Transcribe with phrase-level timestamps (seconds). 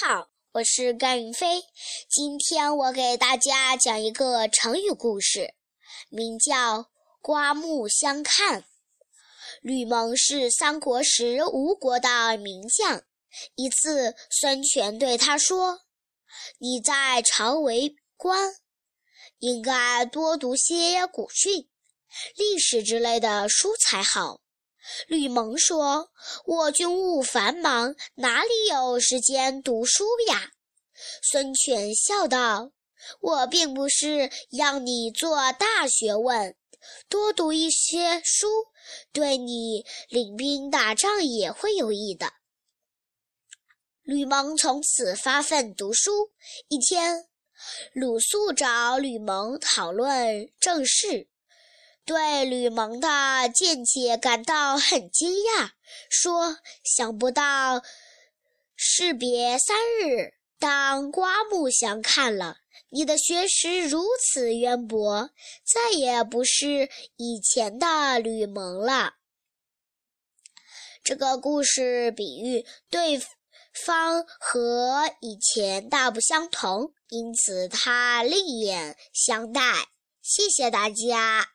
[0.00, 1.64] 好，我是甘云飞。
[2.08, 5.52] 今天我给大家讲一个成语故事，
[6.08, 6.86] 名叫
[7.20, 8.64] “刮目相看”。
[9.60, 13.02] 吕蒙是三国时吴国的名将。
[13.54, 15.80] 一次，孙权对他说
[16.58, 18.54] ：“你在朝为官，
[19.40, 21.68] 应该多读些古训、
[22.34, 24.40] 历史之类的书才好。”
[25.06, 26.10] 吕蒙说
[26.46, 30.50] ：“我军务繁忙，哪里有时间读书呀？”
[31.22, 32.72] 孙权笑道
[33.20, 36.56] ：“我并不是要你做大学问，
[37.08, 38.48] 多读一些书，
[39.12, 42.32] 对你领兵打仗也会有益的。”
[44.02, 46.32] 吕蒙从此发奋读书。
[46.68, 47.28] 一天，
[47.92, 51.28] 鲁肃找吕蒙讨论政事。
[52.04, 55.70] 对吕蒙的见解感到很惊讶，
[56.10, 57.82] 说：“想不到
[58.74, 62.56] 士别三日，当刮目相看了。
[62.90, 65.30] 你的学识如此渊博，
[65.64, 69.14] 再也不是以前的吕蒙了。”
[71.04, 73.20] 这个故事比喻对
[73.72, 79.62] 方和以前大不相同，因此他另眼相待。
[80.20, 81.51] 谢谢大家。